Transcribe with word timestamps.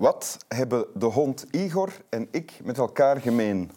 Wat 0.00 0.44
hebben 0.48 0.86
de 0.94 1.06
hond 1.06 1.46
Igor 1.50 1.92
en 2.08 2.28
ik 2.30 2.60
met 2.62 2.78
elkaar 2.78 3.20
gemeen? 3.20 3.70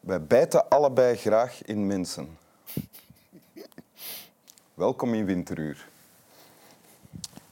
Wij 0.00 0.22
bijten 0.22 0.68
allebei 0.68 1.16
graag 1.16 1.64
in 1.64 1.86
mensen. 1.86 2.38
Welkom 4.74 5.14
in 5.14 5.24
Winteruur. 5.24 5.88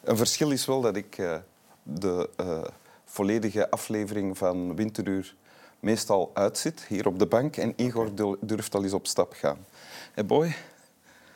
Een 0.00 0.16
verschil 0.16 0.50
is 0.50 0.66
wel 0.66 0.80
dat 0.80 0.96
ik 0.96 1.18
uh, 1.18 1.36
de 1.82 2.30
uh, 2.40 2.64
volledige 3.04 3.70
aflevering 3.70 4.38
van 4.38 4.76
Winteruur 4.76 5.34
meestal 5.80 6.30
uitzit, 6.34 6.84
hier 6.88 7.06
op 7.06 7.18
de 7.18 7.26
bank. 7.26 7.56
En 7.56 7.72
Igor 7.76 8.36
durft 8.40 8.74
al 8.74 8.82
eens 8.82 8.92
op 8.92 9.06
stap 9.06 9.32
gaan. 9.32 9.66
Hey 10.14 10.26
boy. 10.26 10.56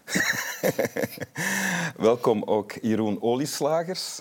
Welkom 1.97 2.43
ook 2.43 2.73
Jeroen 2.73 3.23
Olieslagers. 3.23 4.21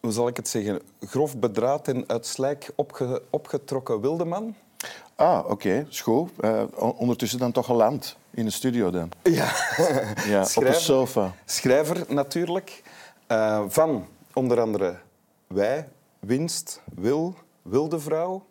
Hoe 0.00 0.12
zal 0.12 0.28
ik 0.28 0.36
het 0.36 0.48
zeggen? 0.48 0.80
Grof 1.00 1.38
bedraad 1.38 1.88
en 1.88 2.04
uit 2.06 2.26
slijk 2.26 2.70
opge 2.74 3.22
opgetrokken 3.30 4.00
wildeman. 4.00 4.54
Ah, 5.14 5.38
oké. 5.38 5.50
Okay. 5.52 5.86
School. 5.88 6.28
Uh, 6.40 6.62
ondertussen 6.96 7.38
dan 7.38 7.52
toch 7.52 7.66
geland 7.66 8.16
in 8.30 8.44
de 8.44 8.50
studio 8.50 8.90
dan. 8.90 9.10
Ja. 9.22 9.52
ja 10.26 10.46
op 10.54 10.64
de 10.64 10.72
sofa. 10.72 11.34
Schrijver 11.44 12.04
natuurlijk. 12.08 12.82
Uh, 13.28 13.64
van 13.68 14.06
onder 14.32 14.60
andere 14.60 14.98
Wij, 15.46 15.88
Winst, 16.18 16.80
Wil, 16.94 17.34
Wilde 17.62 18.00
Vrouw. 18.00 18.46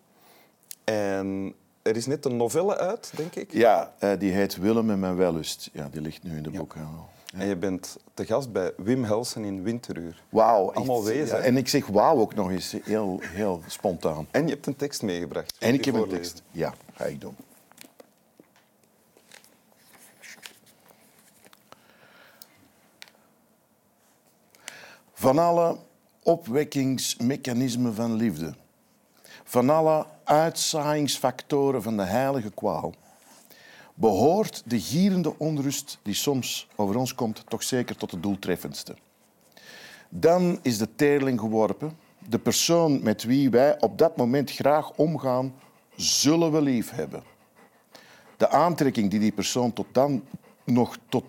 En 0.83 1.53
er 1.81 1.95
is 1.95 2.05
net 2.05 2.25
een 2.25 2.37
novelle 2.37 2.77
uit, 2.77 3.11
denk 3.15 3.35
ik. 3.35 3.53
Ja, 3.53 3.93
uh, 3.99 4.11
die 4.19 4.31
heet 4.31 4.57
Willem 4.57 4.89
en 4.89 4.99
mijn 4.99 5.15
wellust. 5.15 5.69
Ja, 5.73 5.89
die 5.91 6.01
ligt 6.01 6.23
nu 6.23 6.37
in 6.37 6.43
de 6.43 6.51
ja. 6.51 6.57
boekhandel. 6.57 7.09
En 7.33 7.47
je 7.47 7.55
bent 7.55 7.97
te 8.13 8.25
gast 8.25 8.51
bij 8.51 8.73
Wim 8.77 9.03
Helsen 9.03 9.43
in 9.43 9.63
Winteruur. 9.63 10.23
Wauw. 10.29 10.71
Allemaal 10.71 11.03
wezen. 11.03 11.37
Ja, 11.37 11.43
en 11.43 11.57
ik 11.57 11.67
zeg 11.67 11.87
wauw 11.87 12.19
ook 12.19 12.35
nog 12.35 12.51
eens, 12.51 12.75
heel, 12.83 13.19
heel 13.23 13.61
spontaan. 13.67 14.27
En 14.31 14.43
je 14.43 14.53
hebt 14.53 14.67
een 14.67 14.75
tekst 14.75 15.01
meegebracht. 15.01 15.55
En 15.59 15.73
ik 15.73 15.85
heb 15.85 15.95
een 15.95 16.09
tekst. 16.09 16.43
Ja, 16.51 16.73
ga 16.93 17.05
ik 17.05 17.21
doen. 17.21 17.35
Van 25.13 25.39
alle 25.39 25.77
opwekkingsmechanismen 26.23 27.95
van 27.95 28.13
liefde, 28.13 28.53
van 29.43 29.69
alle 29.69 30.05
uitzaaiingsfactoren 30.23 31.83
van 31.83 31.97
de 31.97 32.03
heilige 32.03 32.51
kwaal, 32.51 32.93
behoort 33.99 34.63
de 34.65 34.79
gierende 34.79 35.37
onrust 35.37 35.99
die 36.01 36.13
soms 36.13 36.67
over 36.75 36.95
ons 36.95 37.15
komt 37.15 37.43
toch 37.47 37.63
zeker 37.63 37.95
tot 37.95 38.09
de 38.09 38.19
doeltreffendste. 38.19 38.95
Dan 40.09 40.59
is 40.61 40.77
de 40.77 40.95
teerling 40.95 41.39
geworpen. 41.39 41.97
De 42.29 42.39
persoon 42.39 43.03
met 43.03 43.23
wie 43.23 43.49
wij 43.49 43.81
op 43.81 43.97
dat 43.97 44.17
moment 44.17 44.51
graag 44.51 44.91
omgaan, 44.91 45.53
zullen 45.95 46.51
we 46.51 46.61
lief 46.61 46.91
hebben. 46.91 47.23
De 48.37 48.49
aantrekking 48.49 49.09
die 49.09 49.19
die 49.19 49.31
persoon 49.31 49.73
tot 49.73 49.87
dan 49.91 50.23
nog 50.63 50.97
tot 51.09 51.23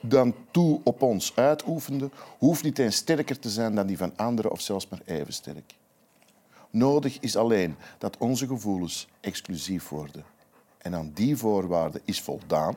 dan 0.00 0.34
toe 0.50 0.80
op 0.84 1.02
ons 1.02 1.36
uitoefende, 1.36 2.10
hoeft 2.38 2.62
niet 2.62 2.78
eens 2.78 2.96
sterker 2.96 3.38
te 3.38 3.50
zijn 3.50 3.74
dan 3.74 3.86
die 3.86 3.98
van 3.98 4.16
anderen 4.16 4.50
of 4.50 4.60
zelfs 4.60 4.88
maar 4.88 5.00
even 5.04 5.32
sterk. 5.32 5.74
Nodig 6.70 7.20
is 7.20 7.36
alleen 7.36 7.76
dat 7.98 8.16
onze 8.16 8.46
gevoelens 8.46 9.08
exclusief 9.20 9.88
worden. 9.88 10.24
En 10.82 10.94
aan 10.94 11.10
die 11.14 11.36
voorwaarden 11.36 12.00
is 12.04 12.20
voldaan 12.20 12.76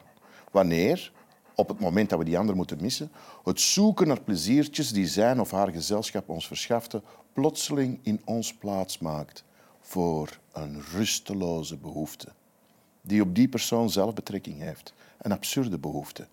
wanneer, 0.51 1.11
op 1.55 1.67
het 1.67 1.79
moment 1.79 2.09
dat 2.09 2.19
we 2.19 2.25
die 2.25 2.38
ander 2.38 2.55
moeten 2.55 2.81
missen, 2.81 3.11
het 3.43 3.59
zoeken 3.59 4.07
naar 4.07 4.21
pleziertjes 4.21 4.91
die 4.91 5.07
zijn 5.07 5.39
of 5.39 5.51
haar 5.51 5.71
gezelschap 5.71 6.29
ons 6.29 6.47
verschafte, 6.47 7.01
plotseling 7.33 7.99
in 8.03 8.21
ons 8.25 8.53
plaats 8.53 8.97
maakt 8.97 9.43
voor 9.81 10.39
een 10.51 10.81
rusteloze 10.93 11.77
behoefte, 11.77 12.27
die 13.01 13.21
op 13.21 13.35
die 13.35 13.47
persoon 13.47 13.89
zelf 13.89 14.13
betrekking 14.13 14.59
heeft. 14.59 14.93
Een 15.17 15.31
absurde 15.31 15.77
behoefte. 15.77 16.27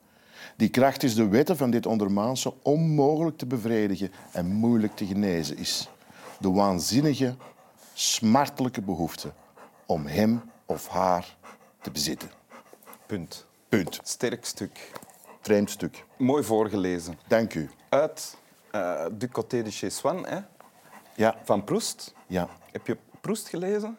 Die 0.56 0.68
kracht 0.68 1.02
is 1.02 1.14
de 1.14 1.28
wetten 1.28 1.56
van 1.56 1.70
dit 1.70 1.86
ondermaanse 1.86 2.54
onmogelijk 2.62 3.38
te 3.38 3.46
bevredigen 3.46 4.12
en 4.32 4.46
moeilijk 4.46 4.96
te 4.96 5.06
genezen 5.06 5.56
is. 5.56 5.88
De 6.40 6.50
waanzinnige, 6.50 7.34
smartelijke 7.94 8.82
behoefte 8.82 9.32
om 9.86 10.06
hem 10.06 10.42
of 10.66 10.88
haar 10.88 11.36
te 11.82 11.90
bezitten. 11.90 12.30
Punt. 13.06 13.46
Punt. 13.68 14.00
Sterk 14.02 14.44
stuk. 14.44 14.90
Vreemd 15.40 15.70
stuk. 15.70 16.04
Mooi 16.16 16.44
voorgelezen. 16.44 17.18
Dank 17.26 17.54
u. 17.54 17.70
Uit 17.88 18.36
uh, 18.74 19.06
Du 19.12 19.28
côté 19.28 19.62
de 19.62 19.70
chez 19.70 19.96
Swan, 19.96 20.26
hè? 20.26 20.38
Ja. 21.14 21.36
van 21.44 21.64
Proust. 21.64 22.14
Ja. 22.26 22.48
Heb 22.72 22.86
je 22.86 22.96
Proust 23.20 23.48
gelezen? 23.48 23.98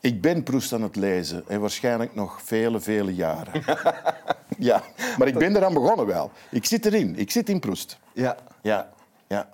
Ik 0.00 0.20
ben 0.20 0.42
Proust 0.42 0.72
aan 0.72 0.82
het 0.82 0.96
lezen 0.96 1.44
en 1.48 1.60
waarschijnlijk 1.60 2.14
nog 2.14 2.42
vele, 2.42 2.80
vele 2.80 3.14
jaren. 3.14 3.62
ja, 4.58 4.82
maar 5.18 5.28
ik 5.28 5.38
ben 5.38 5.56
eraan 5.56 5.74
begonnen 5.74 6.06
wel. 6.06 6.30
Ik 6.50 6.64
zit 6.64 6.86
erin. 6.86 7.16
Ik 7.16 7.30
zit 7.30 7.48
in 7.48 7.60
Proust. 7.60 7.98
Ja. 8.12 8.36
Ja. 8.62 8.92
ja. 9.26 9.48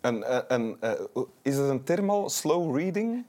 En, 0.00 0.48
en, 0.48 0.76
uh, 0.80 0.90
is 1.42 1.56
het 1.56 1.68
een 1.68 1.84
term 1.84 2.10
al, 2.10 2.30
slow 2.30 2.76
reading? 2.76 3.24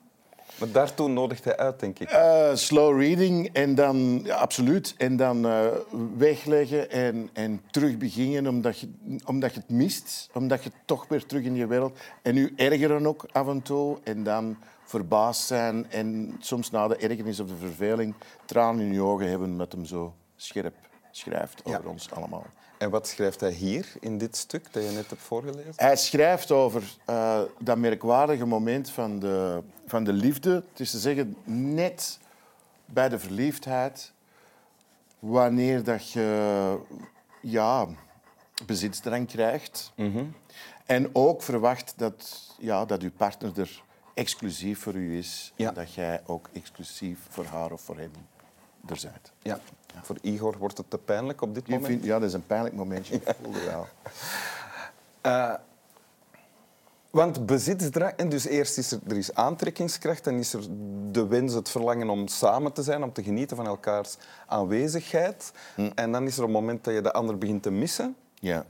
Maar 0.58 0.72
daartoe 0.72 1.10
nodigt 1.10 1.44
hij 1.44 1.58
uit, 1.58 1.80
denk 1.80 2.00
ik. 2.00 2.12
Uh, 2.12 2.56
slow 2.56 3.02
reading 3.02 3.50
en 3.54 3.76
dan, 3.76 4.22
ja, 4.24 4.36
absoluut. 4.36 4.96
En 4.98 5.16
dan 5.16 5.46
uh, 5.46 5.68
wegleggen 6.18 6.92
en, 6.92 7.30
en 7.34 7.62
terug 7.72 7.98
beginnen 7.98 8.48
omdat 8.48 8.80
je, 8.80 8.90
omdat 9.26 9.54
je 9.54 9.60
het 9.60 9.70
mist. 9.70 10.30
Omdat 10.34 10.64
je 10.64 10.72
toch 10.86 11.08
weer 11.08 11.26
terug 11.26 11.44
in 11.44 11.56
je 11.56 11.68
wereld... 11.68 11.98
En 12.22 12.34
nu 12.34 12.54
ergeren 12.56 13.08
ook 13.08 13.26
af 13.32 13.48
en 13.48 13.62
toe. 13.62 13.98
En 14.04 14.24
dan 14.24 14.58
verbaasd 14.84 15.48
zijn 15.48 15.92
en 15.92 16.36
soms 16.40 16.72
na 16.72 16.88
de 16.88 16.96
ergernis 16.96 17.40
of 17.40 17.48
de 17.48 17.56
verveling 17.56 18.16
tranen 18.46 18.86
in 18.86 18.94
je 18.94 19.02
ogen 19.02 19.30
hebben 19.30 19.56
met 19.56 19.72
hem 19.72 19.86
zo 19.86 20.14
scherp 20.36 20.74
schrijft 21.12 21.62
over 21.66 21.84
ja. 21.84 21.90
ons 21.90 22.12
allemaal. 22.12 22.46
En 22.80 22.90
wat 22.90 23.08
schrijft 23.08 23.40
hij 23.40 23.52
hier 23.52 23.88
in 24.00 24.18
dit 24.18 24.36
stuk 24.38 24.74
dat 24.74 24.84
je 24.84 24.90
net 24.90 25.10
hebt 25.10 25.22
voorgelezen? 25.22 25.74
Hij 25.76 25.96
schrijft 25.96 26.52
over 26.52 26.84
uh, 27.10 27.42
dat 27.60 27.78
merkwaardige 27.78 28.46
moment 28.46 28.90
van 28.90 29.20
de, 29.20 29.62
van 29.88 30.04
de 30.04 30.14
liefde. 30.14 30.64
Het 30.70 30.80
is 30.80 30.92
te 30.92 31.00
zeggen, 31.00 31.36
net 31.44 32.20
bij 32.86 33.10
de 33.10 33.20
verliefdheid, 33.20 34.12
wanneer 35.20 35.84
dat 35.84 36.12
je 36.12 36.78
ja, 37.42 37.88
bezitsdrang 38.66 39.28
krijgt. 39.28 39.92
Mm 39.96 40.14
-hmm. 40.14 40.36
En 40.86 41.10
ook 41.16 41.42
verwacht 41.42 41.94
dat, 41.98 42.48
ja, 42.60 42.86
dat 42.86 43.02
je 43.02 43.12
partner 43.12 43.60
er 43.60 43.84
exclusief 44.14 44.80
voor 44.80 44.96
u 44.96 45.18
is. 45.18 45.54
Ja. 45.56 45.68
En 45.68 45.74
dat 45.74 45.94
jij 45.94 46.22
ook 46.26 46.50
exclusief 46.54 47.20
voor 47.30 47.46
haar 47.46 47.72
of 47.72 47.82
voor 47.82 47.98
hem 47.98 48.12
er 48.90 49.00
bent. 49.02 49.32
Ja. 49.42 49.60
ja. 49.94 50.04
Voor 50.04 50.18
Igor 50.22 50.58
wordt 50.58 50.78
het 50.78 50.90
te 50.90 50.98
pijnlijk 50.98 51.42
op 51.42 51.54
dit 51.54 51.68
moment? 51.68 51.86
Vind, 51.86 52.04
ja, 52.04 52.20
dat 52.20 52.28
is 52.28 52.34
een 52.34 52.46
pijnlijk 52.46 52.76
momentje. 52.76 53.16
Ik 53.16 53.36
voelde 53.42 53.64
wel. 53.66 53.88
Uh, 55.26 55.54
want 57.20 57.46
bezitsdrang... 57.46 58.12
En 58.12 58.30
dus 58.30 58.46
eerst 58.46 58.78
is 58.78 58.92
er, 58.92 59.00
er 59.08 59.18
is 59.18 59.34
aantrekkingskracht 59.34 60.28
en 60.28 60.36
is 60.36 60.54
er 60.54 60.62
de 61.12 61.28
wens, 61.28 61.54
het 61.54 61.70
verlangen 61.70 62.10
om 62.10 62.28
samen 62.28 62.74
te 62.74 62.84
zijn, 62.84 63.04
om 63.04 63.14
te 63.14 63.24
genieten 63.24 63.58
van 63.58 63.68
elkaars 63.68 64.18
aanwezigheid. 64.48 65.52
Hm. 65.76 65.90
En 65.96 66.12
dan 66.12 66.26
is 66.26 66.38
er 66.38 66.44
een 66.44 66.52
moment 66.52 66.84
dat 66.84 66.94
je 66.94 67.02
de 67.02 67.14
ander 67.14 67.38
begint 67.38 67.64
te 67.64 67.72
missen. 67.72 68.16
Ja. 68.34 68.66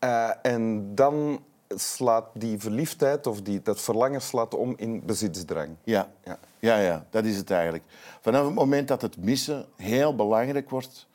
Uh, 0.00 0.30
en 0.42 0.94
dan 0.94 1.40
slaat 1.76 2.26
die 2.34 2.58
verliefdheid 2.58 3.26
of 3.26 3.42
die, 3.42 3.62
dat 3.62 3.80
verlangen 3.80 4.22
slaat 4.22 4.54
om 4.54 4.74
in 4.76 5.02
bezitsdrang. 5.04 5.76
Ja. 5.84 6.10
Ja. 6.24 6.38
ja, 6.58 6.78
ja, 6.78 7.06
dat 7.10 7.24
is 7.24 7.36
het 7.36 7.50
eigenlijk. 7.50 7.84
Vanaf 8.20 8.44
het 8.44 8.54
moment 8.54 8.88
dat 8.88 9.02
het 9.02 9.16
missen 9.16 9.66
heel 9.76 10.14
belangrijk 10.14 10.70
wordt 10.70 11.06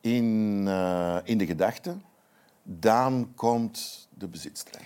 in, 0.00 0.64
uh, 0.66 1.16
in 1.24 1.38
de 1.38 1.46
gedachten, 1.46 2.02
dan 2.62 3.32
komt 3.34 4.08
de 4.14 4.28
bezitsdrang. 4.28 4.84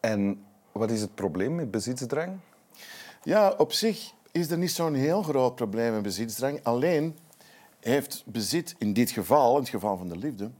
En 0.00 0.44
wat 0.72 0.90
is 0.90 1.00
het 1.00 1.14
probleem 1.14 1.54
met 1.54 1.70
bezitsdrang? 1.70 2.38
Ja, 3.22 3.54
op 3.56 3.72
zich 3.72 4.12
is 4.30 4.50
er 4.50 4.58
niet 4.58 4.70
zo'n 4.70 4.94
heel 4.94 5.22
groot 5.22 5.54
probleem 5.54 5.92
met 5.92 6.02
bezitsdrang. 6.02 6.60
Alleen 6.62 7.18
heeft 7.80 8.22
bezit 8.26 8.74
in 8.78 8.92
dit 8.92 9.10
geval, 9.10 9.54
in 9.54 9.60
het 9.60 9.68
geval 9.68 9.96
van 9.96 10.08
de 10.08 10.16
liefde, 10.16 10.50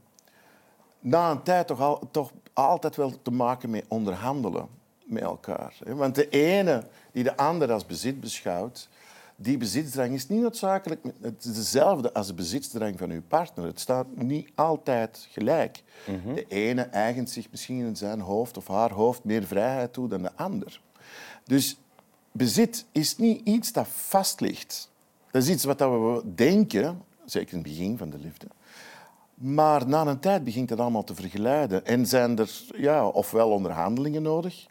na 0.99 1.31
een 1.31 1.43
tijd 1.43 1.67
toch, 1.67 1.79
al, 1.79 2.07
toch 2.11 2.31
altijd 2.55 2.95
wel 2.95 3.21
te 3.21 3.31
maken 3.31 3.69
met 3.69 3.85
onderhandelen 3.87 4.67
met 5.05 5.23
elkaar. 5.23 5.75
Want 5.85 6.15
de 6.15 6.29
ene 6.29 6.83
die 7.11 7.23
de 7.23 7.37
ander 7.37 7.71
als 7.71 7.85
bezit 7.85 8.19
beschouwt, 8.19 8.89
die 9.35 9.57
bezitsdrang 9.57 10.13
is 10.13 10.27
niet 10.27 10.41
noodzakelijk 10.41 11.01
dezelfde 11.39 12.13
als 12.13 12.27
de 12.27 12.33
bezitsdrang 12.33 12.97
van 12.97 13.09
uw 13.09 13.21
partner. 13.27 13.65
Het 13.65 13.79
staat 13.79 14.05
niet 14.15 14.49
altijd 14.55 15.27
gelijk. 15.31 15.83
Mhm. 16.07 16.33
De 16.33 16.45
ene 16.47 16.81
eigent 16.81 17.29
zich 17.29 17.51
misschien 17.51 17.85
in 17.85 17.95
zijn 17.95 18.19
hoofd 18.19 18.57
of 18.57 18.67
haar 18.67 18.91
hoofd 18.91 19.23
meer 19.23 19.43
vrijheid 19.43 19.93
toe 19.93 20.07
dan 20.07 20.21
de 20.21 20.31
ander. 20.35 20.81
Dus 21.43 21.79
bezit 22.31 22.85
is 22.91 23.17
niet 23.17 23.47
iets 23.47 23.71
dat 23.71 23.87
vast 23.87 24.39
ligt. 24.39 24.91
Dat 25.31 25.43
is 25.43 25.49
iets 25.49 25.63
wat 25.63 25.79
we 25.79 26.21
denken, 26.35 27.01
zeker 27.25 27.53
in 27.53 27.59
het 27.59 27.67
begin 27.67 27.97
van 27.97 28.09
de 28.09 28.17
liefde, 28.17 28.47
Maar 29.35 29.87
na 29.87 30.05
een 30.05 30.19
tijd 30.19 30.43
begint 30.43 30.69
dat 30.69 30.79
allemaal 30.79 31.03
te 31.03 31.15
vergelijden. 31.15 31.85
En 31.85 32.05
zijn 32.05 32.37
er 32.37 32.51
ja, 32.75 33.07
ofwel 33.07 33.49
onderhandelingen 33.49 34.21
nodig, 34.21 34.65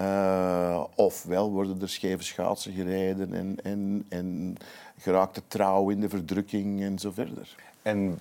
uh, 0.00 0.84
ofwel 0.94 1.50
worden 1.50 1.80
er 1.80 1.88
scheve 1.88 2.22
schaatsen 2.22 2.72
gereden 2.72 3.34
en, 3.34 3.56
en, 3.62 4.06
en 4.08 4.56
geraakt 4.98 5.34
de 5.34 5.42
trouw 5.48 5.90
in 5.90 6.00
de 6.00 6.08
verdrukking 6.08 6.82
en 6.82 6.98
zo 6.98 7.10
verder. 7.10 7.54
En, 7.82 8.18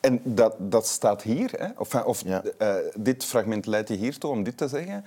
en 0.00 0.20
dat, 0.24 0.54
dat 0.58 0.86
staat 0.86 1.22
hier, 1.22 1.50
hè? 1.58 1.66
of, 1.76 1.94
of 1.94 2.22
Ja. 2.24 2.42
eh, 2.58 2.74
dit 2.94 3.24
fragment 3.24 3.66
leidt 3.66 3.88
je 3.88 3.94
hiertoe 3.96 4.30
om 4.30 4.42
dit 4.42 4.56
te 4.56 4.68
zeggen. 4.68 5.04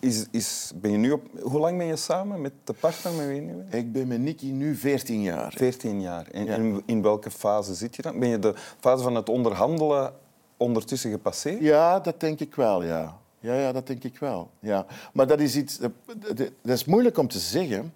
Is, 0.00 0.26
is, 0.30 0.72
ben 0.74 0.90
je 0.90 0.96
nu 0.96 1.10
op, 1.12 1.22
hoe 1.40 1.60
lang 1.60 1.78
ben 1.78 1.86
je 1.86 1.96
samen 1.96 2.40
met 2.40 2.52
de 2.64 2.72
partner 2.72 3.12
met 3.12 3.26
wie 3.26 3.34
je 3.34 3.40
nu 3.40 3.52
bent? 3.54 3.74
Ik 3.74 3.92
ben 3.92 4.06
met 4.06 4.20
Nicky 4.20 4.46
nu 4.50 4.74
14 4.76 5.22
jaar. 5.22 5.52
14 5.56 6.00
jaar. 6.00 6.26
En 6.26 6.44
Ja. 6.44 6.54
in, 6.54 6.82
in 6.86 7.02
welke 7.02 7.30
fase 7.30 7.74
zit 7.74 7.96
je 7.96 8.02
dan? 8.02 8.18
Ben 8.18 8.28
je 8.28 8.38
de 8.38 8.54
fase 8.80 9.02
van 9.02 9.14
het 9.14 9.28
onderhandelen 9.28 10.12
ondertussen 10.56 11.10
gepasseerd? 11.10 11.60
Ja, 11.60 12.00
dat 12.00 12.20
denk 12.20 12.40
ik 12.40 12.54
wel, 12.54 12.82
ja. 12.84 13.18
Ja, 13.40 13.54
ja 13.54 13.72
dat 13.72 13.86
denk 13.86 14.04
ik 14.04 14.18
wel. 14.18 14.50
Ja. 14.60 14.86
Maar 15.12 15.26
dat 15.26 15.40
is 15.40 15.56
iets... 15.56 15.78
Dat, 15.78 15.92
dat- 16.18 16.36
dat 16.36 16.50
is 16.76 16.84
moeilijk 16.84 17.18
om 17.18 17.28
te 17.28 17.38
zeggen, 17.38 17.94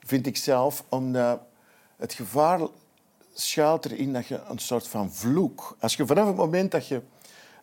vind 0.00 0.26
ik 0.26 0.36
zelf, 0.36 0.84
omdat 0.88 1.40
het 1.96 2.12
gevaar 2.12 2.60
schuilt 3.32 3.84
erin 3.84 4.12
dat 4.12 4.26
je 4.26 4.40
een 4.48 4.58
soort 4.58 4.88
van 4.88 5.12
vloek... 5.12 5.76
Als 5.80 5.96
je 5.96 6.06
vanaf 6.06 6.26
het 6.26 6.36
moment 6.36 6.70
dat 6.70 6.86
je, 6.86 7.02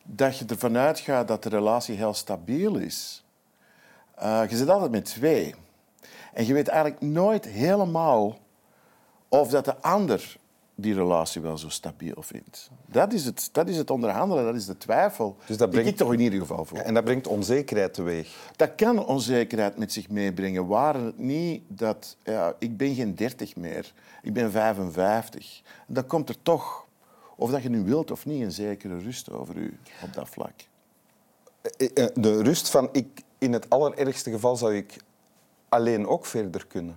dat 0.04 0.38
je 0.38 0.46
ervan 0.46 0.78
uitgaat 0.78 1.28
dat 1.28 1.44
de 1.44 1.50
relatie 1.50 1.96
heel 1.96 2.14
stabiel 2.14 2.76
is... 2.76 3.22
eh, 4.18 4.42
je 4.50 4.58
zit 4.58 4.70
altijd 4.70 4.92
met 4.92 5.06
twee. 5.06 5.56
En 6.34 6.46
je 6.46 6.54
weet 6.54 6.68
eigenlijk 6.68 7.02
nooit 7.02 7.46
helemaal 7.46 8.38
of 9.30 9.50
dat 9.50 9.66
de 9.66 9.82
ander 9.82 10.38
die 10.76 10.94
relatie 10.94 11.42
wel 11.42 11.58
zo 11.58 11.70
stabiel 11.70 12.16
vindt. 12.22 12.70
Dat 12.86 13.14
is 13.14 13.26
het, 13.26 13.50
dat 13.52 13.68
is 13.68 13.78
het 13.78 13.90
onderhandelen, 13.90 14.46
dat 14.46 14.56
is 14.56 14.66
de 14.66 14.78
twijfel. 14.78 15.36
Dus 15.46 15.58
dat 15.58 15.72
Die 15.72 15.80
brengt- 15.82 15.90
ik 15.90 16.06
toch 16.06 16.14
in 16.14 16.20
ieder 16.20 16.40
geval 16.40 16.66
voor. 16.66 16.78
En 16.78 16.94
dat 16.94 17.04
brengt 17.04 17.28
onzekerheid 17.28 17.94
teweeg. 17.94 18.52
Dat 18.56 18.76
kan 18.76 19.06
onzekerheid 19.06 19.78
met 19.78 19.94
zich 19.94 20.10
meebrengen. 20.10 20.68
Waren 20.68 21.06
het 21.06 21.18
niet 21.18 21.64
dat... 21.68 22.18
Ja, 22.24 22.54
ik 22.60 22.78
ben 22.78 22.96
geen 22.96 23.16
30 23.16 23.56
meer. 23.56 23.94
Ik 24.22 24.34
ben 24.34 24.52
55. 24.52 25.62
En 25.88 25.94
dan 25.94 26.06
komt 26.06 26.30
er 26.30 26.42
toch, 26.42 26.86
of 27.36 27.52
dat 27.52 27.64
je 27.64 27.70
nu 27.70 27.84
wilt 27.84 28.12
of 28.12 28.26
niet, 28.26 28.42
een 28.44 28.52
zekere 28.52 28.98
rust 28.98 29.32
over 29.32 29.56
u 29.56 29.80
op 30.04 30.14
dat 30.14 30.30
vlak. 30.30 30.54
Eh, 31.78 31.88
eh, 31.94 32.08
De 32.14 32.42
rust 32.44 32.70
van 32.70 32.90
ik, 32.92 33.22
in 33.38 33.54
het 33.54 33.70
allerergste 33.70 34.32
geval 34.32 34.56
zou 34.56 34.76
ik 34.76 34.98
alleen 35.70 36.08
ook 36.08 36.26
verder 36.26 36.68
kunnen. 36.68 36.96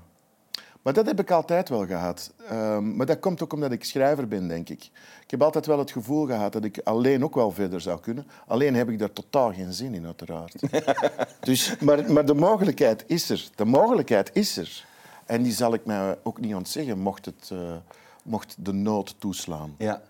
Maar 0.82 0.92
dat 0.92 1.06
heb 1.06 1.20
ik 1.20 1.30
altijd 1.30 1.68
wel 1.68 1.86
gehad. 1.86 2.32
Ehm, 2.48 2.96
maar 2.96 3.06
dat 3.06 3.18
komt 3.18 3.42
ook 3.42 3.52
omdat 3.52 3.72
ik 3.72 3.84
schrijver 3.84 4.28
ben, 4.28 4.48
denk 4.48 4.68
ik. 4.68 4.84
Ik 5.22 5.30
heb 5.30 5.42
altijd 5.42 5.66
wel 5.66 5.78
het 5.78 5.90
gevoel 5.90 6.26
gehad 6.26 6.52
dat 6.52 6.64
ik 6.64 6.80
alleen 6.84 7.24
ook 7.24 7.34
wel 7.34 7.50
verder 7.50 7.80
zou 7.80 8.00
kunnen. 8.00 8.26
Alleen 8.46 8.74
heb 8.74 8.88
ik 8.88 8.98
daar 8.98 9.12
totaal 9.12 9.52
geen 9.52 9.72
zin 9.72 9.94
in, 9.94 10.06
uiteraard. 10.06 10.54
dus, 11.40 11.76
maar, 11.80 12.12
maar 12.12 12.24
de 12.24 12.34
mogelijkheid 12.34 13.04
is 13.06 13.30
er. 13.30 13.48
De 13.54 13.64
mogelijkheid 13.64 14.30
is 14.32 14.56
er. 14.56 14.86
En 15.26 15.42
die 15.42 15.52
zal 15.52 15.74
ik 15.74 15.84
mij 15.84 16.18
ook 16.22 16.40
niet 16.40 16.54
ontzeggen, 16.54 16.98
mocht, 16.98 17.24
het, 17.24 17.50
eh, 17.52 17.76
mocht 18.22 18.56
de 18.58 18.72
nood 18.72 19.14
toeslaan. 19.18 19.74
Ja. 19.78 20.02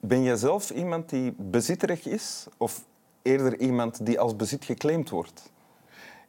Ben 0.00 0.22
jij 0.22 0.36
zelf 0.36 0.70
iemand 0.70 1.08
die 1.08 1.34
bezitterig 1.36 2.06
is 2.06 2.46
of 2.56 2.84
eerder 3.22 3.60
iemand 3.60 4.06
die 4.06 4.20
als 4.20 4.36
bezit 4.36 4.64
geclaimd 4.64 5.10
wordt? 5.10 5.50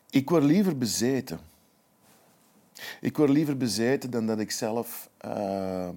Ik 0.10 0.30
word 0.30 0.44
liever 0.44 0.78
bezeten. 0.78 1.40
Ik 3.02 3.18
word 3.18 3.30
liever 3.30 3.58
bezeten 3.58 4.10
dan 4.10 4.28
dat 4.28 4.40
ik 4.40 4.52
zelf 4.52 5.10
eh, 5.18 5.90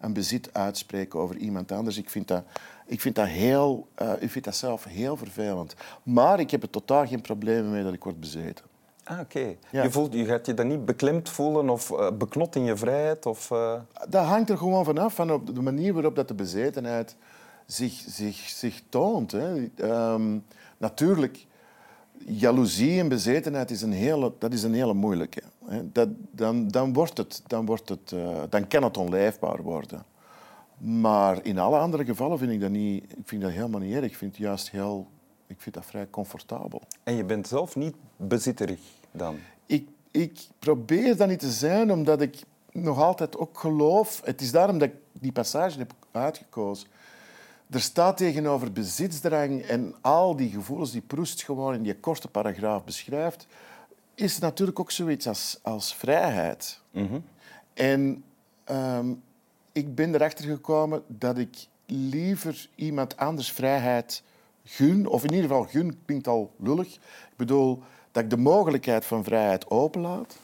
een 0.00 0.12
bezit 0.12 0.54
uitspreek 0.54 1.14
over 1.14 1.36
iemand 1.36 1.72
anders. 1.72 1.98
Ik 1.98 2.10
vind 2.10 2.28
dat, 2.28 2.44
ik 2.86 3.00
vind 3.00 3.14
dat, 3.14 3.26
heel, 3.26 3.88
eh, 3.94 4.12
ik 4.18 4.30
vind 4.30 4.44
dat 4.44 4.56
zelf 4.56 4.84
heel 4.84 5.16
vervelend. 5.16 5.74
Maar 6.02 6.40
ik 6.40 6.50
heb 6.50 6.62
er 6.62 6.70
totaal 6.70 7.06
geen 7.06 7.20
problemen 7.20 7.70
mee 7.70 7.82
dat 7.82 7.92
ik 7.92 8.04
word 8.04 8.20
bezeten. 8.20 8.64
Ah, 9.04 9.20
oké. 9.20 9.56
Ja. 9.70 9.82
Je, 9.82 9.90
voelt, 9.90 10.12
je 10.12 10.24
gaat 10.24 10.46
je 10.46 10.54
dan 10.54 10.66
niet 10.66 10.84
beklemd 10.84 11.28
voelen 11.28 11.70
of 11.70 11.90
eh, 11.90 12.10
beknot 12.18 12.56
in 12.56 12.64
je 12.64 12.76
vrijheid? 12.76 13.26
Of, 13.26 13.50
eh, 13.50 13.80
Dat 14.08 14.24
hangt 14.24 14.50
er 14.50 14.58
gewoon 14.58 14.84
vanaf, 14.84 15.14
van 15.14 15.32
op 15.32 15.54
de 15.54 15.62
manier 15.62 15.92
waarop 15.92 16.16
dat 16.16 16.28
de 16.28 16.34
bezetenheid 16.34 17.16
zich, 17.66 18.04
zich, 18.06 18.36
zich 18.36 18.82
toont. 18.88 19.32
Hè. 19.32 19.68
Ehm, 19.76 20.38
natuurlijk, 20.76 21.46
jaloezie 22.26 23.00
en 23.00 23.08
bezetenheid 23.08 23.70
is 23.70 23.82
een 23.82 23.92
hele, 23.92 24.32
dat 24.38 24.52
is 24.52 24.62
een 24.62 24.74
hele 24.74 24.94
moeilijke. 24.94 25.42
Dat, 25.82 26.08
dan, 26.30 26.68
dan, 26.68 26.92
wordt 26.92 27.16
het, 27.16 27.42
dan, 27.46 27.66
wordt 27.66 27.88
het, 27.88 28.12
eh, 28.12 28.42
dan 28.48 28.68
kan 28.68 28.82
het 28.82 28.96
onleefbaar 28.96 29.62
worden. 29.62 30.04
Maar 30.78 31.44
in 31.44 31.58
alle 31.58 31.78
andere 31.78 32.04
gevallen 32.04 32.38
vind 32.38 32.50
ik 32.50 32.60
dat, 32.60 32.70
niet, 32.70 33.04
ik 33.04 33.24
vind 33.24 33.42
dat 33.42 33.50
helemaal 33.50 33.80
niet 33.80 33.94
erg. 33.94 34.04
Ik 34.04 34.16
vind 34.16 34.30
het 34.30 34.40
juist 34.40 34.70
heel, 34.70 35.06
ik 35.46 35.56
vind 35.58 35.74
dat 35.74 35.86
vrij 35.86 36.06
comfortabel. 36.10 36.82
En 37.02 37.14
je 37.14 37.24
bent 37.24 37.48
zelf 37.48 37.76
niet 37.76 37.94
bezitterig 38.16 38.80
dan? 39.10 39.36
ik, 39.66 39.88
ik 40.10 40.40
probeer 40.58 41.16
dat 41.16 41.28
niet 41.28 41.38
te 41.38 41.50
zijn, 41.50 41.92
omdat 41.92 42.20
ik 42.20 42.42
nog 42.72 42.98
altijd 42.98 43.36
ook 43.36 43.58
geloof... 43.58 44.20
Het 44.24 44.40
is 44.40 44.50
daarom 44.50 44.78
dat 44.78 44.88
ik 44.88 44.94
die 45.12 45.32
passage 45.32 45.78
heb 45.78 45.92
uitgekozen. 46.10 46.88
Er 47.72 47.80
staat 47.80 48.16
tegenover 48.16 48.72
bezitsdrang 48.72 49.62
en 49.62 49.94
al 50.00 50.36
die 50.36 50.50
gevoelens 50.50 50.92
die 50.92 51.00
Proest 51.00 51.42
gewoon 51.42 51.74
in 51.74 51.82
die 51.82 51.94
korte 51.94 52.28
paragraaf 52.28 52.84
beschrijft, 52.84 53.46
is 54.14 54.38
natuurlijk 54.38 54.80
ook 54.80 54.90
zoiets 54.90 55.26
als, 55.26 55.58
als 55.62 55.94
vrijheid. 55.94 56.80
En 57.74 58.24
ehm, 58.64 59.12
ik 59.72 59.94
ben 59.94 60.14
erachter 60.14 60.44
gekomen 60.44 61.02
dat 61.06 61.38
ik 61.38 61.66
liever 61.86 62.68
iemand 62.74 63.16
anders 63.16 63.52
vrijheid 63.52 64.22
gun, 64.64 65.06
of 65.06 65.24
in 65.24 65.30
ieder 65.30 65.48
geval 65.48 65.64
gun 65.64 66.00
klinkt 66.04 66.28
al 66.28 66.52
lullig. 66.56 66.94
Ik 66.94 67.36
bedoel 67.36 67.82
dat 68.10 68.22
ik 68.22 68.30
de 68.30 68.36
mogelijkheid 68.36 69.04
van 69.04 69.24
vrijheid 69.24 69.70
openlaat, 69.70 70.36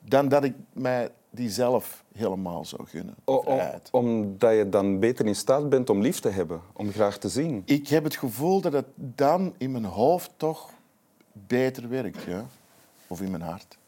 dan 0.00 0.28
dat 0.28 0.44
ik 0.44 0.54
mij 0.72 1.10
die 1.30 1.50
zelf 1.50 2.04
helemaal 2.14 2.64
zou 2.64 2.86
gunnen. 2.86 3.14
O- 3.24 3.44
omdat 3.90 4.56
je 4.56 4.68
dan 4.68 4.98
beter 4.98 5.26
in 5.26 5.36
staat 5.36 5.68
bent 5.68 5.90
om 5.90 6.00
lief 6.00 6.20
te 6.20 6.28
hebben, 6.28 6.60
om 6.72 6.92
graag 6.92 7.18
te 7.18 7.28
zien. 7.28 7.62
Ik 7.64 7.88
heb 7.88 8.04
het 8.04 8.16
gevoel 8.16 8.60
dat 8.60 8.72
het 8.72 8.86
dan 8.94 9.54
in 9.58 9.70
mijn 9.70 9.84
hoofd 9.84 10.30
toch 10.36 10.70
beter 11.32 11.88
werkt, 11.88 12.22
ja? 12.22 12.46
of 13.06 13.20
in 13.20 13.30
mijn 13.30 13.42
hart. 13.42 13.78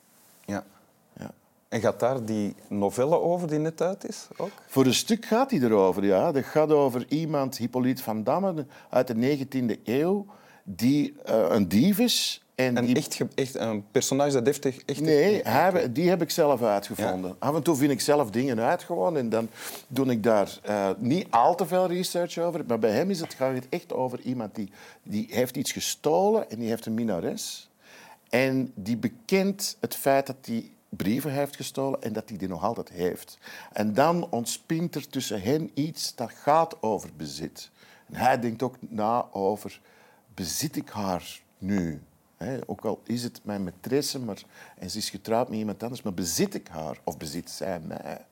Ja. 0.44 0.64
Ja. 1.12 1.30
En 1.68 1.80
gaat 1.80 2.00
daar 2.00 2.25
die 2.25 2.54
novelle 2.68 3.20
over 3.20 3.49
die 3.49 3.59
net 3.59 3.82
uit 3.82 4.09
is 4.09 4.28
ook? 4.37 4.50
Voor 4.66 4.85
een 4.85 4.94
stuk 4.94 5.25
gaat 5.25 5.50
hij 5.50 5.61
erover, 5.61 6.04
ja. 6.04 6.32
Dat 6.32 6.44
gaat 6.44 6.70
over 6.70 7.04
iemand, 7.09 7.56
Hippolyte 7.56 8.02
van 8.02 8.25
Damme, 8.25 8.66
uit 8.90 9.06
de 9.06 9.47
19e 9.47 9.82
eeuw, 9.85 10.26
die 10.64 11.14
eh, 11.25 11.47
een 11.49 11.68
dief 11.68 11.99
is. 11.99 12.44
En 12.67 12.85
die... 12.85 12.97
echt, 12.97 13.21
echt, 13.35 13.55
een 13.55 13.85
personage 13.90 14.33
dat 14.33 14.45
deftig... 14.45 14.76
Echt 14.85 15.00
Nee, 15.00 15.43
hij- 15.43 15.93
die 15.93 16.09
heb 16.09 16.23
ik 16.23 16.31
zelf 16.31 16.62
uitgevonden. 16.62 17.37
Af 17.38 17.55
en 17.55 17.62
toe 17.62 17.76
vind 17.76 17.90
ik 17.90 18.00
zelf 18.00 18.31
dingen 18.31 18.61
uit 18.61 18.83
gewoon 18.83 19.17
en 19.17 19.29
dan 19.29 19.49
doe 19.88 20.07
ik 20.07 20.23
daar 20.23 20.59
eh, 20.62 20.90
niet 20.99 21.26
al 21.31 21.55
te 21.55 21.67
veel 21.67 21.87
research 21.87 22.38
over. 22.38 22.64
Maar 22.67 22.79
bij 22.79 22.90
hem 22.90 23.11
is 23.11 23.21
het, 23.21 23.35
gaat 23.35 23.55
het 23.55 23.67
echt 23.69 23.93
over 23.93 24.21
iemand 24.21 24.55
die, 24.55 24.71
die 25.02 25.26
heeft 25.31 25.57
iets 25.57 25.73
gestolen 25.73 26.50
en 26.50 26.59
die 26.59 26.69
heeft 26.69 26.87
een 26.87 26.95
minares. 26.95 27.69
En 28.29 28.73
die 28.75 28.97
bekent 28.97 29.76
het 29.81 29.95
feit 29.97 30.26
dat 30.26 30.37
hij 30.43 30.71
brieven 30.88 31.33
heeft 31.33 31.57
gestolen 31.57 32.02
en 32.02 32.12
dat 32.12 32.29
hij 32.29 32.38
die 32.38 32.49
nog 32.49 32.64
altijd 32.64 32.88
heeft. 32.90 33.38
En 33.73 33.95
dan 33.95 34.31
ontspint 34.31 34.95
er 34.95 35.09
tussen 35.09 35.43
hen 35.43 35.71
iets 35.75 36.14
dat 36.14 36.31
gaat 36.35 36.83
over 36.83 37.11
bezit. 37.17 37.71
En 38.09 38.14
hij 38.14 38.40
denkt 38.40 38.62
ook 38.62 38.76
na 38.88 39.26
over, 39.31 39.81
bezit 40.35 40.76
ik 40.76 40.88
haar 40.88 41.40
nu? 41.59 42.00
Hè, 42.44 42.59
ook 42.66 42.85
al 42.85 43.00
is 43.04 43.23
het 43.23 43.40
mijn 43.42 43.70
maîtresse 43.70 44.20
maar, 44.25 44.42
en 44.78 44.90
ze 44.90 44.99
is 44.99 45.11
getrouwd 45.11 45.49
met 45.49 45.59
iemand 45.59 45.82
anders, 45.82 46.02
maar 46.02 46.14
bezit 46.14 46.54
ik 46.54 46.68
haar 46.68 46.99
of 47.04 47.16
bezit 47.18 47.50
zij 47.50 47.80
mij? 47.80 48.25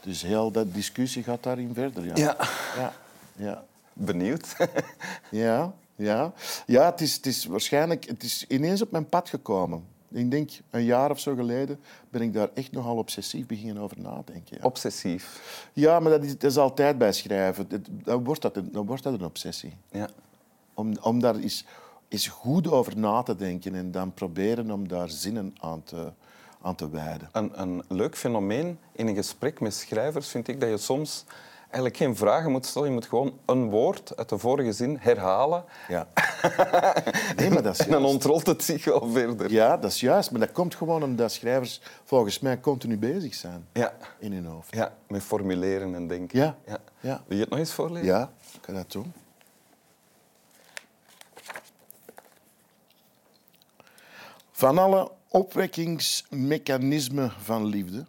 Dus 0.00 0.22
heel 0.22 0.50
dat 0.50 0.74
discussie 0.74 1.22
gaat 1.22 1.42
daarin 1.42 1.74
verder. 1.74 2.04
Ja. 2.04 2.14
Ja. 2.16 2.36
Ja, 2.76 2.92
ja. 3.36 3.64
Benieuwd. 3.92 4.56
Ja, 5.30 5.72
ja. 5.96 6.32
ja 6.66 6.84
het, 6.90 7.00
is, 7.00 7.14
het 7.14 7.26
is 7.26 7.44
waarschijnlijk 7.44 8.04
het 8.04 8.22
is 8.22 8.44
ineens 8.48 8.82
op 8.82 8.90
mijn 8.90 9.08
pad 9.08 9.28
gekomen. 9.28 9.84
Ik 10.08 10.30
denk 10.30 10.50
een 10.70 10.84
jaar 10.84 11.10
of 11.10 11.20
zo 11.20 11.34
geleden 11.34 11.80
ben 12.08 12.20
ik 12.22 12.32
daar 12.32 12.48
echt 12.54 12.72
nogal 12.72 12.96
obsessief 12.96 13.46
beginnen 13.46 13.82
over 13.82 14.00
nadenken. 14.00 14.56
Ja, 14.56 14.64
Obsessief. 14.64 15.40
ja 15.72 16.00
maar 16.00 16.10
dat 16.10 16.24
is, 16.24 16.38
dat 16.38 16.50
is 16.50 16.56
altijd 16.56 16.98
bij 16.98 17.12
schrijven. 17.12 17.68
Dat- 17.68 17.80
Dan 18.04 18.24
wordt 18.24 18.42
dat 18.42 18.56
een, 18.56 18.72
dan 18.72 18.86
wordt 18.86 19.02
dat 19.02 19.12
een 19.12 19.24
obsessie. 19.24 19.72
Ja. 19.90 20.08
Om, 20.74 20.96
om 21.00 21.20
daar 21.20 21.36
eens, 21.36 21.64
eens 22.08 22.28
goed 22.28 22.70
over 22.70 22.98
na 22.98 23.22
te 23.22 23.36
denken 23.36 23.74
en 23.74 23.90
dan 23.90 24.12
proberen 24.14 24.70
om 24.70 24.88
daar 24.88 25.08
zinnen 25.08 25.54
aan 25.60 25.82
te, 25.82 26.12
aan 26.62 26.74
te 26.74 26.90
wijden. 26.90 27.28
Een, 27.32 27.60
een 27.60 27.82
leuk 27.88 28.16
fenomeen 28.16 28.78
in 28.92 29.06
een 29.08 29.14
gesprek 29.14 29.60
met 29.60 29.74
schrijvers 29.74 30.28
vind 30.28 30.48
ik 30.48 30.60
dat 30.60 30.68
je 30.68 30.76
soms 30.76 31.24
eigenlijk 31.60 31.96
geen 31.96 32.16
vragen 32.16 32.50
moet 32.50 32.66
stellen. 32.66 32.88
Je 32.88 32.94
moet 32.94 33.06
gewoon 33.06 33.38
een 33.44 33.70
woord 33.70 34.16
uit 34.16 34.28
de 34.28 34.38
vorige 34.38 34.72
zin 34.72 34.96
herhalen. 35.00 35.64
Ja. 35.88 36.08
Nee, 37.36 37.50
maar 37.50 37.62
dat 37.62 37.74
is 37.78 37.86
En 37.86 37.90
dan 37.90 38.04
ontrolt 38.04 38.46
het 38.46 38.64
zich 38.64 38.84
wel 38.84 39.08
verder. 39.12 39.50
Ja, 39.50 39.76
dat 39.76 39.90
is 39.90 40.00
juist. 40.00 40.30
Maar 40.30 40.40
dat 40.40 40.52
komt 40.52 40.74
gewoon 40.74 41.02
omdat 41.02 41.32
schrijvers 41.32 41.80
volgens 42.04 42.38
mij 42.38 42.60
continu 42.60 42.98
bezig 42.98 43.34
zijn 43.34 43.66
Ja. 43.72 43.92
in 44.18 44.32
hun 44.32 44.44
hoofd. 44.46 44.74
Ja, 44.74 44.92
met 45.08 45.22
formuleren 45.22 45.94
en 45.94 46.06
denken. 46.08 46.38
Ja. 46.38 46.56
ja. 46.66 46.78
Ja. 47.00 47.22
Wil 47.26 47.36
je 47.36 47.42
het 47.42 47.50
nog 47.50 47.58
eens 47.58 47.72
voorlezen? 47.72 48.06
Ja, 48.06 48.30
ik 48.52 48.60
kan 48.60 48.74
dat 48.74 48.92
doen. 48.92 49.12
Van 54.64 54.78
alle 54.78 55.10
opwekkingsmechanismen 55.28 57.30
van 57.30 57.66
liefde, 57.66 58.06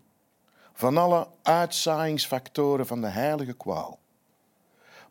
van 0.74 0.98
alle 0.98 1.28
uitzaaiingsfactoren 1.42 2.88
van 2.88 3.02
de 3.02 3.08
heilige 3.08 3.54
kwaal, 3.54 4.00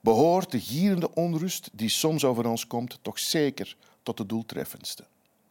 behoort 0.00 0.50
de 0.50 0.60
gierende 0.60 1.14
onrust 1.14 1.70
die 1.72 1.88
soms 1.88 2.24
over 2.24 2.46
ons 2.46 2.66
komt 2.66 2.98
toch 3.02 3.18
zeker 3.18 3.76
tot 4.02 4.16
de 4.16 4.26
doeltreffendste. 4.26 5.04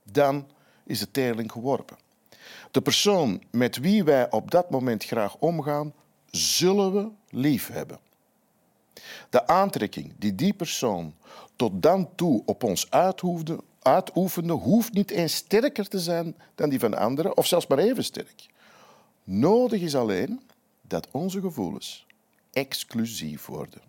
Dan 0.03 0.47
is 0.85 0.99
de 0.99 1.11
teerling 1.11 1.51
geworpen. 1.51 1.97
De 2.71 2.81
persoon 2.81 3.43
met 3.51 3.77
wie 3.77 4.03
wij 4.03 4.31
op 4.31 4.51
dat 4.51 4.69
moment 4.69 5.03
graag 5.03 5.35
omgaan, 5.35 5.93
zullen 6.31 6.93
we 6.93 7.09
lief 7.29 7.67
hebben. 7.67 7.99
De 9.29 9.47
aantrekking 9.47 10.13
die 10.17 10.35
die 10.35 10.53
persoon 10.53 11.15
tot 11.55 11.81
dan 11.81 12.15
toe 12.15 12.41
op 12.45 12.63
ons 12.63 12.91
uithoefde, 12.91 13.59
uitoefende, 13.83 14.53
hoeft 14.53 14.93
niet 14.93 15.11
eens 15.11 15.35
sterker 15.35 15.87
te 15.87 15.99
zijn 15.99 16.35
dan 16.55 16.69
die 16.69 16.79
van 16.79 16.97
anderen, 16.97 17.37
of 17.37 17.47
zelfs 17.47 17.67
maar 17.67 17.77
even 17.77 18.03
sterk. 18.03 18.45
Nodig 19.23 19.81
is 19.81 19.95
alleen 19.95 20.41
dat 20.81 21.07
onze 21.11 21.41
gevoelens 21.41 22.05
exclusief 22.51 23.45
worden. 23.45 23.81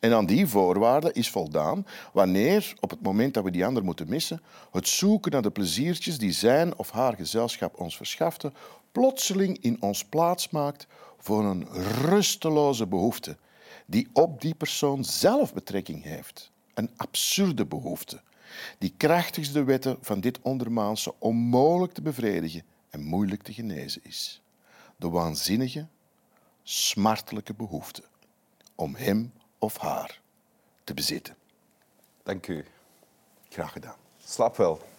En 0.00 0.12
aan 0.12 0.26
die 0.26 0.46
voorwaarden 0.46 1.14
is 1.14 1.30
voldaan 1.30 1.86
wanneer, 2.12 2.74
op 2.80 2.90
het 2.90 3.02
moment 3.02 3.34
dat 3.34 3.44
we 3.44 3.50
die 3.50 3.66
ander 3.66 3.84
moeten 3.84 4.08
missen, 4.08 4.42
het 4.70 4.88
zoeken 4.88 5.32
naar 5.32 5.42
de 5.42 5.50
pleziertjes 5.50 6.18
die 6.18 6.32
zijn 6.32 6.78
of 6.78 6.90
haar 6.90 7.14
gezelschap 7.14 7.80
ons 7.80 7.96
verschafte, 7.96 8.52
plotseling 8.92 9.58
in 9.60 9.82
ons 9.82 10.04
plaats 10.04 10.50
maakt 10.50 10.86
voor 11.18 11.44
een 11.44 11.66
rusteloze 12.02 12.86
behoefte 12.86 13.36
die 13.86 14.08
op 14.12 14.40
die 14.40 14.54
persoon 14.54 15.04
zelf 15.04 15.54
betrekking 15.54 16.02
heeft. 16.02 16.50
Een 16.74 16.90
absurde 16.96 17.66
behoefte, 17.66 18.20
die 18.78 18.94
krachtigste 18.96 19.64
wetten 19.64 19.98
van 20.00 20.20
dit 20.20 20.38
ondermaanse 20.42 21.14
onmogelijk 21.18 21.92
te 21.92 22.02
bevredigen 22.02 22.62
en 22.90 23.02
moeilijk 23.02 23.42
te 23.42 23.52
genezen 23.52 24.00
is. 24.04 24.42
De 24.96 25.08
waanzinnige, 25.08 25.86
smartelijke 26.62 27.54
behoefte 27.54 28.02
om 28.74 28.94
hem 28.94 29.32
of 29.58 29.76
haar 29.76 30.20
te 30.84 30.94
bezitten. 30.94 31.36
Dank 32.22 32.46
u. 32.46 32.64
Graag 33.48 33.72
gedaan. 33.72 33.96
Slaap 34.24 34.56
wel. 34.56 34.93